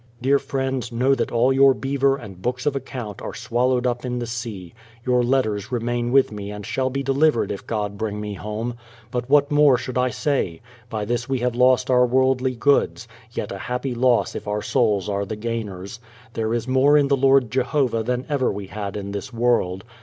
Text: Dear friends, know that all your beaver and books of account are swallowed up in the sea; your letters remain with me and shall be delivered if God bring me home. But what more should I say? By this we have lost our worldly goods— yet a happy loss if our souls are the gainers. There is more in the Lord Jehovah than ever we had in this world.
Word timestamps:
Dear 0.23 0.39
friends, 0.39 0.91
know 0.91 1.13
that 1.13 1.31
all 1.31 1.53
your 1.53 1.75
beaver 1.75 2.17
and 2.17 2.41
books 2.41 2.65
of 2.65 2.75
account 2.75 3.21
are 3.21 3.35
swallowed 3.35 3.85
up 3.85 4.03
in 4.03 4.17
the 4.17 4.25
sea; 4.25 4.73
your 5.05 5.21
letters 5.21 5.71
remain 5.71 6.11
with 6.11 6.31
me 6.31 6.49
and 6.49 6.65
shall 6.65 6.89
be 6.89 7.03
delivered 7.03 7.51
if 7.51 7.67
God 7.67 7.99
bring 7.99 8.19
me 8.19 8.33
home. 8.33 8.73
But 9.11 9.29
what 9.29 9.51
more 9.51 9.77
should 9.77 9.99
I 9.99 10.09
say? 10.09 10.59
By 10.89 11.05
this 11.05 11.29
we 11.29 11.37
have 11.41 11.53
lost 11.53 11.91
our 11.91 12.07
worldly 12.07 12.55
goods— 12.55 13.07
yet 13.33 13.51
a 13.51 13.59
happy 13.69 13.93
loss 13.93 14.33
if 14.33 14.47
our 14.47 14.63
souls 14.63 15.07
are 15.07 15.23
the 15.23 15.35
gainers. 15.35 15.99
There 16.33 16.51
is 16.51 16.67
more 16.67 16.97
in 16.97 17.07
the 17.07 17.15
Lord 17.15 17.51
Jehovah 17.51 18.01
than 18.01 18.25
ever 18.27 18.51
we 18.51 18.65
had 18.65 18.97
in 18.97 19.11
this 19.11 19.31
world. 19.31 19.83